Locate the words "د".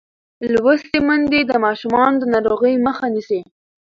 1.45-1.51, 2.21-2.23